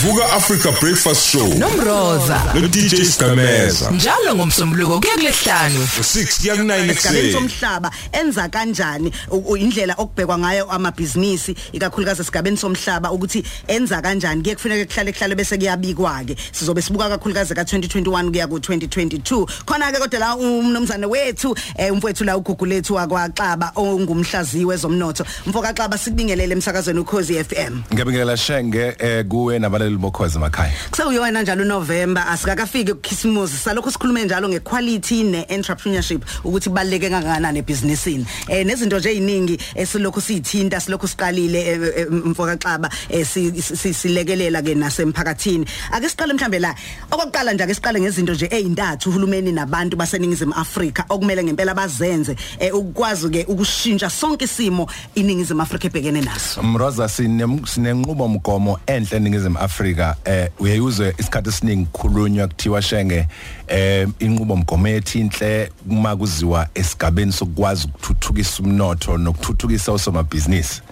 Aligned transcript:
Vuka 0.00 0.24
Africa 0.32 0.72
Breakfast 0.80 1.28
Show. 1.28 1.46
Nomroza. 1.58 2.54
No 2.54 2.68
DJ 2.68 3.04
Stameza 3.04 3.90
njalo 3.90 4.34
ngomsombuluko 4.34 5.00
kuya 5.00 5.14
kulesihlanu 5.14 5.84
6 6.00 6.40
kuya 6.40 6.54
ku9 6.54 6.90
esigabeni 6.90 6.92
ekuseni 6.92 7.32
somhlaba 7.32 7.90
enza 8.12 8.48
kanjani 8.48 9.12
indlela 9.58 9.94
okubhekwa 9.98 10.38
ngayo 10.38 10.70
amabhizinisi 10.70 11.56
ikakhulukazi 11.72 12.20
esigabeni 12.22 12.56
somhlaba 12.56 13.12
ukuthi 13.12 13.44
enza 13.68 14.02
kanjani? 14.02 14.42
Kuye 14.42 14.54
kufanele 14.54 14.84
kuhlale 14.84 15.12
kuhlale 15.12 15.34
bese 15.34 15.56
kuyabikwa 15.58 16.24
ke 16.24 16.36
sizobe 16.52 16.82
sibuka 16.82 17.08
kakhulukazi 17.08 17.54
ka 17.54 17.62
2021 17.62 18.30
kuya 18.30 18.46
ku 18.48 18.56
2022 18.56 19.46
khona 19.66 19.92
ke 19.92 19.98
kodwa 19.98 20.18
la 20.20 20.36
umnomzane 20.36 21.06
wethu 21.06 21.54
eh, 21.76 21.92
umfowethu 21.92 22.24
la 22.24 22.36
ugugu 22.36 22.66
lethu 22.66 22.98
akwaXaba 22.98 23.72
ongumhlaziwe 23.76 24.76
zomnotho 24.76 25.24
mfoka 25.46 25.74
Xaba 25.74 25.98
sikubingelele 25.98 26.54
emsakazweni 26.54 27.00
ukhozi 27.00 27.44
FM 27.44 27.82
ngiyabingelela 27.92 28.36
shenge 28.36 28.94
eh 28.98 29.24
kuwe 29.28 29.58
nabaleli 29.90 29.96
bokhozi 29.98 30.36
emakhaya 30.38 30.72
Kuseyona 30.90 31.42
njalo 31.42 31.64
November 31.64 32.24
asikakafiki 32.28 32.92
ukukhisimuzi 32.92 33.56
salokho 33.58 33.90
sikhulume 33.90 34.24
njalo 34.24 34.48
ngequality 34.48 35.22
neentrpreneurship 35.24 36.24
ukuthi 36.44 36.68
kubaleke 36.68 37.10
kangakanani 37.10 37.58
ebusinessini 37.58 38.26
eh 38.48 38.66
nezinto 38.66 38.98
nje 38.98 39.10
eziningi 39.10 39.58
esilokho 39.74 40.20
siyithinta 40.20 40.80
silokho 40.80 41.06
siqalile 41.06 41.60
eh, 41.60 41.80
eh, 41.96 42.06
mfoka 42.10 42.56
Xaba 42.56 42.90
eh, 43.10 43.26
si- 43.26 43.62
si- 43.62 43.94
silekelela 43.94 44.62
ke 44.62 44.74
nasemphakathini. 44.74 45.66
Ake 45.92 46.08
siqale 46.08 46.32
mhlambe 46.34 46.58
la 46.58 46.74
okokuqala 47.10 47.52
nje 47.52 47.64
ake 47.64 47.74
siqale 47.74 48.00
ngezinto 48.00 48.32
nje 48.34 48.48
ezintathu 48.50 49.10
uhulumeni 49.10 49.52
nabantu 49.52 49.96
baseningizimu 49.96 50.54
Afrika 50.54 51.04
okumele 51.08 51.44
ngempela 51.44 51.74
bazenze 51.74 52.36
eh, 52.58 52.74
ukwazi 52.74 53.30
ke 53.30 53.44
ukushintsha 53.48 54.10
sonke 54.10 54.44
isimo 54.44 54.86
iningizimu 55.14 55.62
Afrika 55.62 55.86
ebhekene 55.86 56.20
naso. 56.20 56.62
Mroza 56.62 57.08
sine 57.08 57.46
sinenqubo 57.66 58.28
mgomo 58.28 58.78
enhle 58.86 59.16
eningizimu 59.16 59.58
Afrika 59.58 59.79
eh 60.24 60.50
uyayuzwe 60.58 61.14
isikhathi 61.18 61.48
esiningi 61.48 61.88
khulunywa 61.92 62.48
kuthiwa 62.48 62.82
shenge 62.82 63.26
eh 63.68 64.08
inqubo 64.18 64.56
mgomo 64.56 64.88
ethinhle 64.88 65.72
uma 65.90 66.16
kuziwa 66.16 66.66
esigabeni 66.74 67.32
sokwazi 67.32 67.86
ukuthuthukisa 67.86 68.62
umnotho 68.62 69.18
nokuthuthukisa 69.18 69.92
osomabhizinisi. 69.92 70.82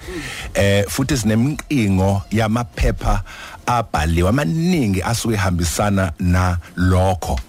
Eh 0.54 0.84
futhi 0.88 1.16
sinemqingo 1.16 2.22
yamaphepha 2.30 3.22
abhaliwe 3.66 4.28
amaningi 4.28 5.02
asuke 5.02 5.34
ehambisana 5.34 6.12
na 6.18 6.58
lokho 6.76 7.40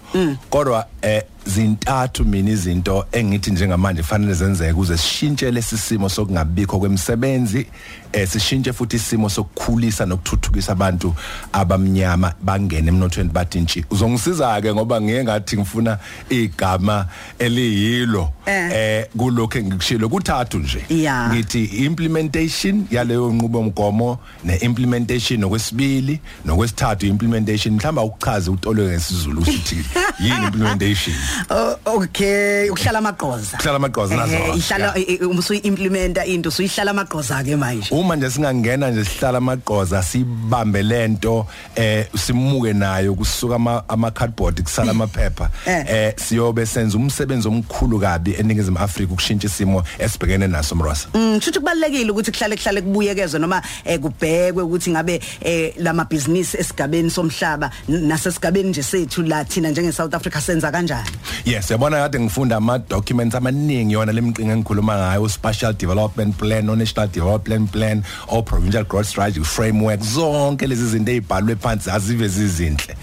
kodwa 0.50 0.86
eh 1.02 1.22
zintathu 1.54 2.24
mina 2.24 2.50
izinto 2.50 3.06
engithi 3.12 3.50
njengamanje 3.50 4.02
fanele 4.02 4.34
zenzeke 4.34 4.72
ukuze 4.72 4.98
sishintshe 4.98 5.50
lesisimo 5.50 6.08
sokungabikho 6.08 6.78
kwemisebenzi 6.78 7.66
eh 8.12 8.28
sishintshe 8.28 8.72
futhi 8.72 8.96
isimo 8.96 9.28
sokukhulisa 9.28 10.06
nokuthuthukisa 10.06 10.72
abantu 10.72 11.14
abamnyama 11.52 12.34
bangene 12.42 12.88
emnothweni 12.88 13.30
bathi 13.30 13.60
ntshi 13.60 13.84
uzongisiza 13.90 14.60
ke 14.60 14.74
ngoba 14.74 15.00
ngiye 15.00 15.24
ngathi 15.24 15.56
ngifuna 15.56 15.98
igama 16.28 17.06
eliyilo. 17.38 18.32
Eh. 18.46 18.70
eh 18.72 19.06
kulokho 19.16 19.58
engikushilo 19.58 20.08
kuthathu 20.08 20.58
nje. 20.58 20.84
Ngithi 21.28 21.64
implementation 21.64 22.86
yaleyo 22.90 23.32
nqubo 23.32 23.62
mgomo 23.62 24.18
neimplementation 24.44 25.40
nokwesibili 25.40 26.20
nokwesithathu 26.44 27.06
implementation 27.06 27.74
mhlamba 27.74 28.02
ukuchaza 28.02 28.50
utolo 28.50 28.82
ngesizulu 28.82 29.40
ukuthi 29.42 29.84
yini 30.20 30.44
implementation? 30.44 31.16
okay 31.86 32.68
ukuhlala 32.70 32.98
amagqoza 32.98 33.56
Ukuhlala 33.56 33.76
amagqoza 33.76 34.16
nazo, 34.16 34.34
Eh, 34.34 34.56
ihlala 34.56 34.94
yeah. 34.96 35.26
uma 35.30 35.40
usuyimplementa 35.40 36.24
into 36.26 36.48
usuyihlala 36.48 36.90
amagqoza 36.90 37.42
ke 37.44 37.56
manje. 37.56 37.88
Uma 37.90 38.16
nje 38.16 38.30
singangena 38.30 38.90
nje 38.90 39.04
sihlala 39.04 39.38
amagqoza 39.38 40.02
sibambe 40.02 40.82
lento 40.82 41.46
eh 41.76 42.06
simuke 42.16 42.72
nayo 42.72 43.14
kusuka 43.14 43.54
ama, 43.54 43.82
ama 43.88 44.10
cardboard 44.10 44.62
kusala 44.62 44.90
amaphepha. 44.90 45.50
Eh. 45.66 45.84
eh 45.88 46.14
siyobe 46.16 46.66
senza 46.66 46.96
umsebenzi 46.98 47.48
omkhulu 47.48 48.00
kabi 48.00 48.34
eningizimu 48.38 48.78
Afrika 48.78 49.12
ukushintsha 49.12 49.46
isimo 49.46 49.82
esibhekene 49.98 50.46
naso 50.46 50.74
mrosa 50.74 51.08
Mm 51.14 51.40
futhi 51.40 51.58
kubalekile 51.58 52.10
ukuthi 52.10 52.32
kuhlale 52.32 52.56
kuhlale 52.56 52.82
kubuyekezwe 52.82 53.40
noma 53.40 53.62
eh, 53.84 53.98
kubhekwe 54.00 54.62
ukuthi 54.62 54.90
ngabe 54.90 55.20
eh, 55.40 55.72
lama 55.78 56.04
business 56.04 56.54
esigabeni 56.54 57.10
somhlaba 57.10 57.70
n- 57.88 58.06
nasesigabeni 58.08 58.68
nje 58.70 58.82
sethu 58.82 59.22
la 59.22 59.44
thina 59.44 59.70
njenge 59.70 59.92
South 59.92 60.14
Africa 60.14 60.40
senza 60.40 60.70
kanjani. 60.70 61.08
Yes, 61.44 61.70
yabona 61.70 61.96
kade 61.96 62.20
ngifunda 62.20 62.56
ama 62.56 62.78
documents 62.78 63.34
amaningi 63.34 63.92
yona 63.94 64.12
lemqinga 64.12 64.52
engikhuluma 64.52 64.96
ngayo 64.96 65.28
special 65.28 65.72
development 65.72 66.36
plan, 66.38 66.66
no 66.66 66.74
national 66.74 67.08
development 67.08 67.70
plan, 67.72 68.02
or 68.28 68.42
provincial 68.44 68.84
growth 68.84 69.06
strategy 69.06 69.44
framework 69.44 70.00
zonke 70.00 70.66
lezi 70.66 70.86
zinto 70.88 71.12
ezibhalwe 71.12 71.56
phansi 71.56 71.90
azive 71.90 72.28
zizinhle. 72.28 72.96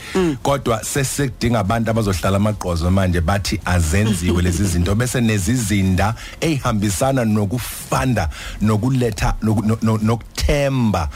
Kodwa 0.43 0.83
sesekudinga 0.83 1.59
abantu 1.59 1.91
abazohlala 1.91 2.37
amaqozo 2.37 2.91
manje 2.91 3.21
bathi 3.21 3.59
azenziwe 3.65 4.41
lezi 4.41 4.63
zinto 4.73 4.95
bese 4.95 5.21
nezizinda 5.21 6.15
ehambisana 6.41 7.25
nokufanda 7.25 8.29
nokuletha 8.61 9.33
noku- 9.43 9.65
no- 9.65 9.77
no- 9.81 9.97
nokuthemba 9.97 11.09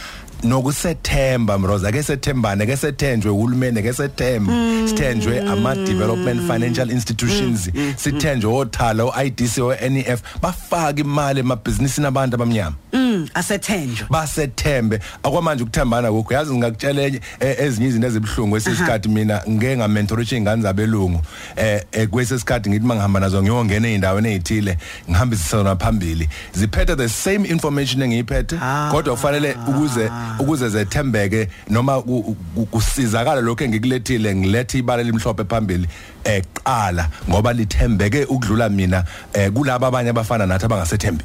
nokusethemba 0.44 1.58
mroza. 1.58 1.92
Ke 1.92 2.04
sethembane 2.04 2.66
ke 2.66 2.78
sethenjwe 2.78 3.32
uhulumeni 3.32 3.82
ke 3.84 3.94
sethemba 3.94 4.54
sithenjwe 4.88 5.40
ama 5.40 5.76
development 5.76 6.42
financial 6.48 6.90
institutions 6.92 7.70
sithenjwe 7.98 8.54
othala 8.54 9.04
oIDC 9.04 9.58
oNEF 9.60 10.22
bafaka 10.42 11.00
imali 11.02 11.40
emabhizinisini 11.40 12.08
abantu 12.08 12.36
abamnyama. 12.36 12.76
Mm. 12.94 13.01
Asethenjwe 13.34 14.08
basethembe 14.10 15.00
akwamanje 15.24 15.64
ukuthembana 15.64 16.12
kokho 16.12 16.34
yazi 16.34 16.56
ngakutshela 16.58 17.02
enye 17.02 17.22
eh, 17.40 17.56
ezinye 17.60 17.88
izinto 17.88 18.08
ezibhlungu 18.08 18.58
esesikhathi 18.58 19.10
mina 19.10 19.42
ngeke 19.50 19.78
ngamentorisha 19.78 20.38
ingane 20.38 20.62
zabelungu. 20.62 21.22
Eh 21.56 21.82
eh, 21.92 22.08
kwesesikhathi 22.10 22.70
ngithi 22.70 22.86
mangihamba 22.86 23.20
nazo 23.20 23.42
ngiyongena 23.42 23.88
eindaweni 23.88 24.30
ezithile 24.30 24.78
ngihambisa 25.10 25.50
sona 25.50 25.76
phambili. 25.76 26.30
Ziphethe 26.54 26.96
the 26.96 27.10
same 27.10 27.46
information 27.50 28.02
engiyiphethe 28.02 28.56
kodwa 28.92 29.16
kufanele 29.16 29.56
ukuze 29.68 30.12
ukuze 30.40 30.70
zethembeke 30.70 31.48
noma 31.70 32.02
ku- 32.02 32.36
ku- 32.56 32.66
kusizakala 32.66 33.42
lokho 33.42 33.64
engikulethile 33.64 34.36
ngilethe 34.36 34.78
ibala 34.80 35.04
limhlophe 35.04 35.44
phambili. 35.44 35.88
Eh 36.24 36.44
qala 36.64 37.10
ngoba 37.30 37.54
lithembeke 37.54 38.24
ukudlula 38.26 38.70
mina 38.70 39.04
eh 39.34 39.52
kulabo 39.52 39.86
abanye 39.86 40.10
abafana 40.10 40.46
nathi 40.46 40.66
abangasethembi 40.66 41.24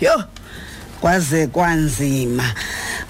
yo 0.00 0.24
kwaze 1.00 1.46
kwanzima. 1.46 2.44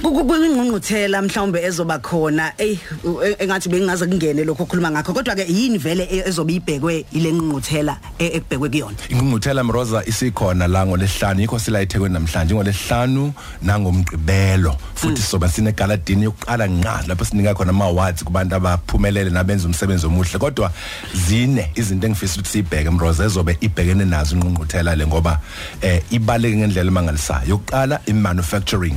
Kuyingqungquthela 0.02 1.22
mhlawumbe 1.22 1.62
ezoba 1.62 1.98
khona. 1.98 2.52
Ey 2.58 2.78
u- 3.04 3.20
e- 3.22 3.36
engathi 3.38 3.68
bengaze 3.68 4.06
kungene 4.06 4.44
lokho 4.44 4.62
okhuluma 4.64 4.90
ngakho 4.90 5.12
kodwa 5.12 5.34
ke 5.34 5.44
yini 5.48 5.78
vele 5.78 6.04
e- 6.10 6.24
ezobe 6.26 6.54
ibhekwe 6.54 7.04
ile 7.12 7.32
ngqungquthela 7.32 7.96
e- 8.18 8.36
ekubhekwe 8.36 8.68
kuyona? 8.68 8.96
Ingqungquthela 9.08 9.64
mroza 9.64 10.02
isikhona 10.06 10.66
la 10.68 10.86
ngolesihlanu 10.86 11.40
yikho 11.40 11.58
sila 11.58 11.82
eThekwini 11.82 12.14
namhlanje 12.14 12.54
ngolesihlanu 12.54 13.32
nangomgqibelo. 13.62 14.76
Futhi 14.94 15.22
soba 15.22 15.48
sine 15.48 15.72
galadini 15.72 16.24
yokuqala 16.24 16.66
nqa 16.66 17.04
lapho 17.06 17.24
sinika 17.24 17.54
khona 17.54 17.70
ama 17.70 17.84
awards 17.84 18.24
kubantu 18.24 18.54
abaphumelele 18.56 19.30
nabenza 19.30 19.68
umsebenzi 19.68 20.06
omuhle. 20.06 20.38
Kodwa 20.38 20.72
zine 21.14 21.70
izinto 21.74 22.06
engifisa 22.06 22.40
ukuthi 22.40 22.50
sibheke 22.50 22.90
mroza 22.90 23.24
ezobe 23.24 23.56
ibhekene 23.60 24.04
nazo 24.04 24.36
ingqungquthela 24.36 24.96
le 24.96 25.06
ngoba 25.06 25.40
eh 25.82 26.02
ibaleke 26.10 26.56
ngendlela 26.56 26.90
emangalisayo 26.90 27.48
yokuqala 27.48 28.00
i 28.06 28.12
manufacturing 28.12 28.96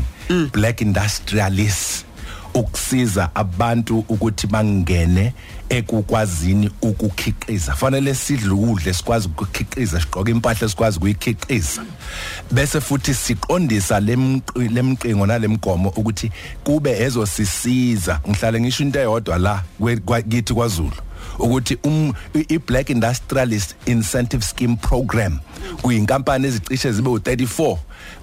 black 0.54 0.82
industrialists 0.94 2.06
ukusiza 2.54 3.30
abantu 3.36 4.00
ukuthi 4.10 4.48
bangene 4.48 5.34
ekukwazini 5.70 6.70
ukukhiqiza. 6.82 7.76
Fanele 7.76 8.16
sidle 8.16 8.50
ukudla 8.52 8.94
sikwazi 8.94 9.28
ukukhiqiza 9.28 10.00
sigqoke 10.02 10.32
impahla 10.32 10.70
sikwazi 10.70 10.98
ukuyikhiqiza. 10.98 11.82
Bese 12.52 12.82
futhi 12.82 13.14
siqondisa 13.14 14.00
lemqi- 14.00 14.70
lemqingo 14.74 15.26
nalemgomo 15.26 15.90
ukuthi 15.90 16.32
kube 16.64 16.92
ezosisiza. 17.04 18.20
Ngihlale 18.30 18.62
ngisho 18.62 18.84
into 18.84 19.00
eyodwa 19.00 19.38
la 19.38 19.64
kithi 20.30 20.54
kwaZulu 20.54 20.94
ukuthi 21.40 21.78
um 21.84 22.14
i- 22.36 22.46
i 22.50 22.58
Black 22.60 22.90
Industrialist 22.90 23.76
Incentive 23.86 24.44
Scheme 24.44 24.76
Program 24.76 25.40
kuyinkampani 25.82 26.48
ezicishe 26.48 26.92
zibe 26.92 27.10
u34 27.10 27.78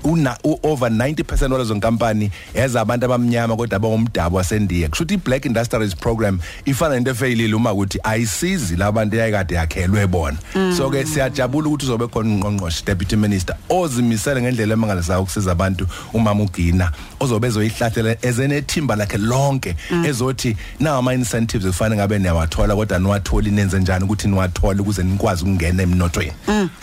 una 0.05 0.37
u- 0.45 0.59
over 0.63 0.91
90% 0.91 1.53
walezo 1.53 1.75
nkampani 1.75 2.31
ezabantu 2.55 3.07
abamnyama 3.07 3.57
kodwa 3.57 3.77
abangumdabu 3.77 4.37
wasendiya. 4.37 4.89
Kusho 4.89 5.05
ukuthi 5.05 5.15
i-black 5.15 5.45
industrialist 5.45 5.97
program 5.97 6.39
ifana 6.65 6.95
nento 6.95 7.11
efeyilile 7.11 7.55
uma 7.55 7.73
ukuthi 7.73 7.99
ayisizi 8.03 8.77
labantu 8.77 9.17
eyayikade 9.17 9.55
yakhelwe 9.55 10.07
bona. 10.07 10.37
So 10.77 10.91
ke 10.91 11.07
siyajabula 11.07 11.69
ukuthi 11.69 11.85
uzobe 11.87 12.07
khona 12.07 12.35
ungqongqoshe 12.35 12.83
deputy 12.87 13.17
minister 13.17 13.57
ozimisele 13.69 14.43
ngendlela 14.43 14.73
emangalisayo 14.73 15.23
ukusiza 15.23 15.53
abantu 15.53 15.87
umama 16.13 16.43
ugina 16.43 16.93
ozobe 17.21 17.47
ezoyihlahlela 17.49 18.17
ezenethimba 18.23 18.97
lakhe 18.97 19.19
lonke 19.19 19.77
ezothi 20.07 20.57
nawo 20.81 20.99
ama 20.99 21.15
incentives 21.15 21.67
kufanele 21.67 21.97
ngabe 21.97 22.19
niyawathola 22.19 22.77
kodwa 22.77 22.99
niwatholi 22.99 23.51
nenze 23.51 23.79
njani 23.79 24.05
ukuthi 24.05 24.29
niwathole 24.29 24.81
ukuze 24.81 25.03
nikwazi 25.03 25.43
ukungena 25.43 25.83
emnothweni. 25.83 26.33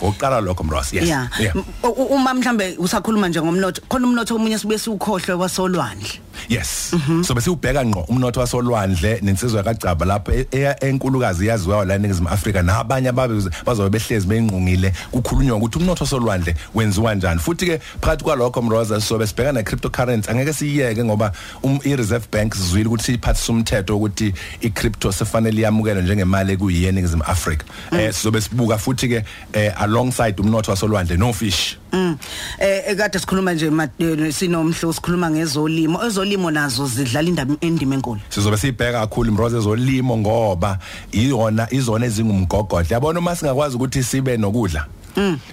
Oqala 0.00 0.40
lokho 0.40 0.64
mros 0.64 0.92
yes. 0.92 1.04
Yeah. 1.04 1.28
Yeah. 1.40 1.56
M- 1.56 1.64
u- 1.82 1.88
u- 1.88 2.04
uma 2.14 2.34
mhlambe 2.34 2.74
usakhuluma 2.88 3.28
nje 3.28 3.40
ngomnotho 3.42 3.80
khona 3.88 4.06
umnotho 4.06 4.34
omunye 4.34 4.58
sibuye 4.58 4.78
siwukhohlwe 4.78 5.34
wasolwandle. 5.34 6.27
Yes. 6.48 6.94
So 7.22 7.34
bese 7.34 7.50
ubheka 7.50 7.84
ngqo 7.84 8.00
umnotho 8.08 8.40
wasolwandle 8.40 9.20
nensizwa 9.22 9.62
kaGcaba 9.62 10.06
lapho 10.06 10.32
e- 10.32 10.76
enkulukazi 10.80 11.46
yaziwayo 11.46 11.84
la 11.84 11.94
eNingizimu 11.94 12.28
Afrika 12.28 12.62
nabanye 12.62 13.08
ababe 13.08 13.50
bazobe 13.66 13.90
behlezi 13.90 14.26
bengqungile 14.26 14.92
kukhulunywa 15.10 15.56
ukuthi 15.56 15.78
umnotho 15.78 16.04
wasolwandle 16.04 16.54
wenziwa 16.74 17.10
kanjani 17.10 17.40
futhi 17.40 17.66
ke 17.66 17.78
phakathi 18.00 18.24
kwalokho 18.24 18.62
Mroza 18.62 19.00
sobe 19.00 19.26
sibheka 19.26 19.52
na 19.52 19.62
cryptocurrency 19.62 20.30
angeke 20.30 20.52
siyeke 20.52 21.04
ngoba 21.04 21.32
um, 21.62 21.80
i 21.84 21.96
Reserve 21.96 22.26
Bank 22.32 22.54
sizwile 22.54 22.86
ukuthi 22.86 23.14
iphathisa 23.14 23.52
umthetho 23.52 23.96
ukuthi 23.96 24.34
i 24.60 24.70
crypto 24.70 25.12
sefanele 25.12 25.62
yamukelwe 25.62 26.02
njengemali 26.02 26.56
kuyiye 26.56 26.88
eNingizimu 26.88 27.22
Afrika. 27.22 27.64
Eh 27.92 28.12
sizobe 28.12 28.40
sibuka 28.40 28.78
futhi 28.78 29.08
ke 29.08 29.24
eh, 29.52 29.82
alongside 29.82 30.40
umnotho 30.40 30.70
wasolwandle 30.70 31.16
no 31.16 31.32
fish 31.32 31.76
Mm. 31.92 32.18
Eh 32.58 32.96
kade 32.96 33.18
sikhuluma 33.18 33.54
nje 33.54 33.72
eh, 33.98 34.32
sinomhlo 34.32 34.92
sikhuluma 34.92 35.30
ngezolimo. 35.30 36.04
Ezolimo 36.04 36.37
nazo 36.50 36.86
zidlala 36.86 37.28
indaba 37.28 37.54
endima 37.60 37.94
enkulu. 37.94 38.20
sizobe 38.28 38.56
sibheka 38.56 39.00
kakhulu 39.00 39.30
imroze 39.30 39.60
zolimo 39.60 40.16
ngoba 40.18 40.78
iyona 41.12 41.66
izona 41.70 42.06
ezingumgogodla. 42.06 42.94
Yabona 42.94 43.18
uma 43.18 43.36
singakwazi 43.36 43.76
ukuthi 43.76 44.02
sibe 44.02 44.36
nokudla? 44.36 44.86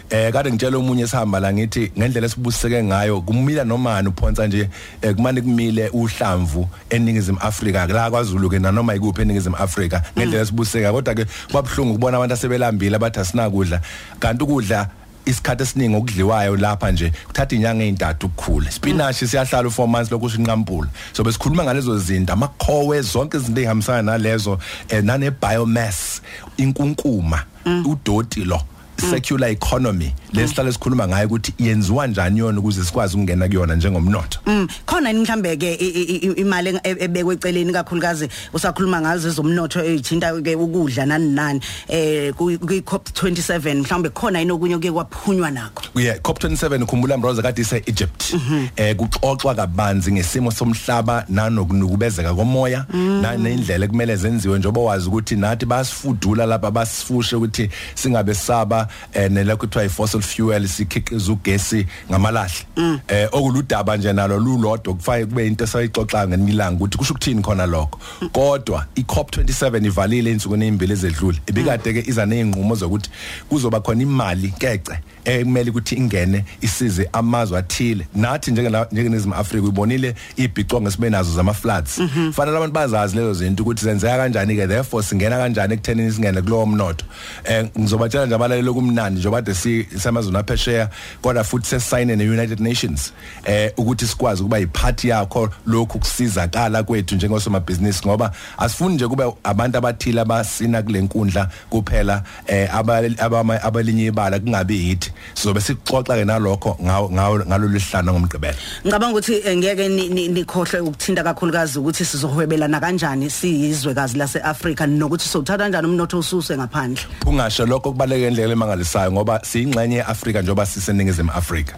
Eh 0.10 0.32
kade 0.32 0.52
ngitshela 0.52 0.78
umunye 0.78 1.04
esihamba 1.04 1.40
la 1.40 1.54
ngithi 1.54 1.92
ngendlela 1.98 2.28
esibuseke 2.28 2.84
ngayo 2.84 3.22
kumila 3.22 3.64
nomani 3.64 4.08
uphonsa 4.08 4.48
nje 4.48 4.70
eh, 5.02 5.16
kumane 5.16 5.42
kumile 5.42 5.90
uhlamvu 5.90 6.70
eningizimu 6.90 7.40
Afrika 7.42 7.88
la 7.88 8.12
kwaZulu 8.12 8.50
ke 8.50 8.60
nanoma 8.60 8.96
ikuphi 8.96 9.22
eningizimu 9.22 9.56
Afrika 9.56 10.04
ngendlela 10.18 10.44
esibuseka 10.44 10.92
kodwa 10.92 11.16
ke 11.16 11.26
kwabhlungu 11.52 11.92
ukubona 11.92 12.18
abantu 12.18 12.34
asebelambile 12.34 12.96
abathi 12.96 13.20
asinakudla. 13.20 13.82
Kanti 14.20 14.44
ukudla 14.44 14.90
isikhathi 15.26 15.64
esiningi 15.64 15.96
okudliwayo 15.96 16.56
lapha 16.56 16.92
nje 16.92 17.12
kuthatha 17.28 17.56
inyanga 17.56 17.84
ezintathu 17.84 18.28
ukukhula. 18.28 18.72
Spinach 18.72 19.16
siyahlala 19.16 19.70
u4 19.70 19.88
months 19.88 20.12
lokhu 20.12 20.30
sinqampula 20.30 20.90
so 21.14 21.24
besikhuluma 21.24 21.64
ngalezo 21.64 22.00
zinto 22.00 22.34
amakhowe 22.34 23.02
zonke 23.02 23.38
izinto 23.38 23.62
ezihambisana 23.62 24.02
nalezo 24.02 24.60
eh, 24.90 25.04
nane 25.04 25.32
biomass 25.32 26.22
inkunkuma 26.58 27.44
udoti 27.86 28.46
lo 28.46 28.62
circular 29.10 29.50
economy. 29.50 30.14
Lesihlala 30.36 30.72
sikhuluma 30.74 31.08
ngayo 31.08 31.28
ukuthi 31.28 31.54
yenziwa 31.60 32.04
kanjani 32.06 32.40
yona 32.40 32.60
ukuze 32.60 32.84
sikwazi 32.84 33.16
ukungena 33.16 33.48
kuyona 33.48 33.76
njengomnotho? 33.76 34.40
Mm 34.46 34.68
khona 34.86 35.10
yini 35.10 35.22
mhlambe 35.22 35.58
ke 35.58 35.74
i- 35.74 35.90
i- 35.90 36.16
i- 36.28 36.42
imali 36.42 36.72
eng- 36.72 36.80
e- 36.84 37.04
ebekwe 37.04 37.34
eceleni 37.36 37.74
kakhulukazi 37.74 38.30
usakhuluma 38.54 39.02
ngazo 39.02 39.28
ezomnotho 39.30 39.84
ezithinta 39.86 40.42
ke 40.42 40.56
ukudla 40.56 41.06
nani 41.06 41.30
nani 41.30 41.60
eh 41.88 42.34
ku 42.34 42.52
COP 42.86 43.10
27 43.14 43.76
mhlambe 43.82 44.10
khona 44.10 44.40
yini 44.40 44.52
okunye 44.52 44.78
kuye 44.78 44.92
kwaphunywa 44.92 45.52
nakho. 45.52 46.00
yeah 46.00 46.18
COP27 46.18 46.84
ukhumbula 46.84 47.18
Mroza 47.18 47.42
kade 47.42 47.62
ise 47.62 47.84
Egypt. 47.86 48.34
Eh 48.76 48.96
kuxoxwa 48.96 49.56
kabanzi 49.56 50.12
ngesimo 50.12 50.52
somhlaba 50.52 51.26
nanokunukubezeka 51.30 52.34
komoya 52.34 52.86
nanendlela 53.22 53.86
ekumele 53.86 54.16
zenziwe 54.16 54.60
njengoba 54.60 54.82
wazi 54.82 55.08
ukuthi 55.08 55.36
nathi 55.36 55.66
basifudula 55.66 56.46
lapha 56.46 56.72
basifushe 56.72 57.36
ukuthi 57.36 57.70
singabe 57.96 58.34
saba 58.34 58.88
eh 59.14 59.32
nelokho 59.32 59.68
kuthiwa 59.68 59.90
fossil 59.90 60.22
fuel 60.26 60.68
sikhiqiza 60.68 61.32
ugesi 61.32 61.86
ngamalahle. 62.10 62.66
Eh 63.08 63.28
okuludaba 63.32 63.98
nje 63.98 64.14
nalo 64.14 64.40
lulodwa 64.40 64.94
kufaye 64.94 65.26
kube 65.26 65.48
into 65.48 65.64
esayixoxa 65.64 66.28
ngenilanga 66.28 66.76
ukuthi 66.76 66.98
kusho 66.98 67.14
ukuthini 67.14 67.42
khona 67.42 67.66
lokho. 67.66 68.00
Kodwa 68.32 68.86
iCOP27 68.96 69.86
ivalile 69.86 70.32
insuku 70.32 70.56
ezimbili 70.56 70.94
ezedlule. 70.94 71.40
Ibikade 71.48 71.94
ke 71.94 72.04
iza 72.10 72.26
nezinqumo 72.26 72.76
zokuthi 72.76 73.10
kuzoba 73.50 73.80
khona 73.80 74.04
imali 74.04 74.54
kece 74.60 75.00
ekumele 75.26 75.70
ukuthi 75.70 75.96
ingene 75.96 76.46
isize 76.62 77.10
amazwe 77.14 77.58
athile. 77.58 78.08
Nathi 78.16 78.52
njengela 78.52 78.88
njengeNingizimu 78.92 79.36
Afrika 79.36 79.64
uyibonile 79.64 80.16
ibhicongo 80.38 80.92
sibe 80.92 81.10
nazo 81.10 81.34
zama 81.34 81.54
floods 81.54 82.02
fanele 82.32 82.58
abantu 82.58 82.74
bazazi 82.74 83.16
lezo 83.16 83.34
zinto 83.34 83.64
ukuthi 83.64 83.86
zenzeka 83.86 84.18
kanjani 84.18 84.56
ke 84.56 84.68
therefore 84.68 85.04
singena 85.04 85.38
kanjani 85.38 85.74
ekuthenini 85.74 86.12
singene 86.12 86.42
kulowo 86.42 86.66
mnotho. 86.66 87.06
Eh 87.44 87.66
ngizobatshela 87.80 88.26
nje 88.26 88.36
abalaleli 88.36 88.74
kumnandi 88.74 89.20
njengoba 89.20 89.42
de 89.42 89.54
si 89.54 89.88
samazwe 90.06 90.38
aphesheya 90.40 90.90
kodwa 91.22 91.44
futhi 91.44 91.68
sesayine 91.68 92.16
neUnited 92.16 92.60
Nations 92.60 93.14
eh 93.46 93.72
ukuthi 93.78 94.08
sikwazi 94.08 94.42
ukuba 94.42 94.58
yiphathi 94.58 95.08
yakho. 95.10 95.50
Lokhu 95.66 96.00
kusizakala 96.00 96.84
kwethu 96.84 97.16
njengosomabhizinisi 97.16 98.08
ngoba 98.08 98.32
asifuni 98.58 98.96
nje 98.96 99.08
kube 99.08 99.24
abantu 99.44 99.78
abathile 99.78 100.22
abasina 100.22 100.82
kulenkundla 100.84 101.50
kuphela 101.70 102.24
eh 102.48 102.70
abali- 102.76 103.18
abama- 103.18 103.62
abalinye 103.64 104.06
ibala 104.06 104.40
kungabi 104.40 104.76
yithi 104.90 105.12
sizobe 105.34 105.62
sixoxa 105.62 106.16
ke 106.16 106.26
nalokho 106.26 106.78
ngawo 106.84 107.10
ngawo 107.12 107.40
ngalolu 107.40 107.80
hlanu 107.80 108.12
ngomgqibelo 108.12 108.56
Ngicabanga 108.86 109.12
ukuthi 109.18 109.34
eh, 109.46 109.58
ngeke 109.58 109.88
ni- 109.90 110.10
ni- 110.10 110.28
nikhohle 110.28 110.80
ukuthinta 110.80 111.24
kakhulukazi 111.24 111.80
ukuthi 111.80 112.06
sizohwebelana 112.06 112.80
kanjani 112.80 113.30
siyizwekazi 113.30 114.18
laseAfrika 114.18 114.86
nokuthi 114.88 115.28
sothatha 115.30 115.58
kanjani 115.64 115.88
umnotho 115.88 116.20
ususe 116.20 116.58
ngaphandle. 116.58 117.04
ungasho 117.26 117.66
lokho 117.66 117.92
kubaleka 117.92 118.28
indlela 118.28 118.54
emangalisayo 118.54 119.12
ngoba 119.12 119.40
siyingxenye 119.44 119.95
yeAfrika 119.96 120.42
njengoba 120.42 120.66
siseningizimu 120.66 121.32
Afrika. 121.32 121.76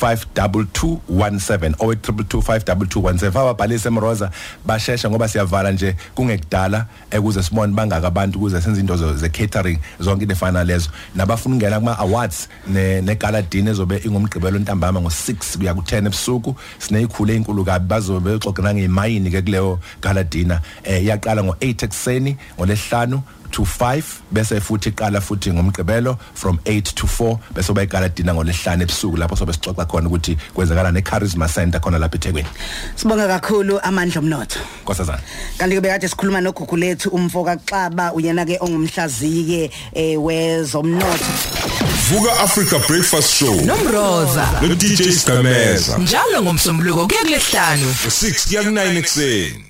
52217 0.00 1.70
0822522217 1.70 3.26
ababhalise 3.26 3.88
emroza 3.88 4.30
bashesha 4.66 5.10
ngoba 5.10 5.28
siyavala 5.28 5.72
nje 5.72 5.96
kungekudala 6.14 6.86
ekuze 7.10 7.42
sibone 7.42 7.72
bangaka 7.72 8.06
abantu 8.06 8.38
kuze 8.38 8.60
senze 8.60 8.80
into 8.80 9.16
ze 9.16 9.28
catering 9.28 9.78
zonke 10.00 10.22
into 10.22 10.34
efana 10.34 10.64
lezo. 10.64 10.90
Nabafuna 11.14 11.56
ukungena 11.56 11.78
kuma 11.78 11.98
awards 11.98 12.48
ne 12.66 13.00
ne 13.00 13.14
gala 13.14 13.42
dinner 13.42 13.72
ezobe 13.72 13.96
ingomgqibelo 14.04 14.58
ntambama 14.58 15.00
ngo6 15.00 15.58
kuya 15.58 15.72
ku10 15.74 16.06
ebusuku. 16.06 16.56
Sineyikhulu 16.78 17.32
ezinkulu 17.32 17.64
kabi 17.64 17.86
bazobe 17.86 18.30
bexoxana 18.30 18.74
ngemayini 18.74 19.30
ke 19.30 19.42
kuleyo 19.42 19.78
gala 20.02 20.24
dinner 20.24 20.60
eh 20.84 21.02
iyaqala 21.02 21.42
ngo8 21.42 21.84
ekseni 21.84 22.36
ngolesihlanu 22.58 23.22
to 23.50 23.62
5 23.62 24.02
bese 24.32 24.60
futhi 24.60 24.88
iqala 24.88 25.20
futhi 25.20 25.52
ngomgqibelo 25.52 26.18
from 26.34 26.58
8 26.64 26.94
to 26.94 27.06
4 27.06 27.38
bese 27.54 27.72
bayiqala 27.72 28.08
dinner 28.08 28.34
ngolesihlanu 28.34 28.82
ebusuku 28.82 29.16
lapho 29.16 29.36
sobe 29.36 29.52
sixoxa 29.52 29.84
khona 29.86 30.08
ukuthi 30.08 30.36
kwenzakala 30.54 30.92
ne 30.92 31.02
charisma 31.02 31.48
center 31.48 31.80
khona 31.80 31.98
lapha 31.98 32.16
eThekwini. 32.16 32.48
Sibonga 32.96 33.28
kakhulu 33.28 33.80
amandla 33.82 34.20
omnotho. 34.20 34.60
nkosazana. 34.82 35.20
Kanti 35.58 35.76
ke 35.76 35.80
bekade 35.80 36.08
sikhuluma 36.08 36.40
nogugu 36.40 36.76
lethu 36.76 37.10
umfoka 37.10 37.56
Xaba 37.56 38.12
uyena 38.12 38.44
ke 38.44 38.58
ongumhlaziyi 38.60 39.70
eh 39.94 40.16
wezomnotho. 40.16 41.32
Vuka 42.08 42.32
Africa 42.40 42.78
Breakfast 42.86 43.34
Show. 43.34 43.54
Nomroza. 43.64 44.60
No 44.62 44.74
DJ 44.74 45.10
Skameza 45.10 45.98
njalo 45.98 46.42
ngomsombuluko 46.42 47.06
kuya 47.06 47.22
kulesihlanu 47.22 47.94
6 48.06 48.48
kuya 48.48 48.62
ku9 48.62 48.98
ekseni 48.98 49.65